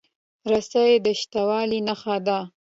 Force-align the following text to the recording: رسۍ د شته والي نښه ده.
رسۍ 0.51 0.91
د 1.05 1.07
شته 1.19 1.41
والي 1.49 1.79
نښه 1.87 2.15
ده. 2.25 2.39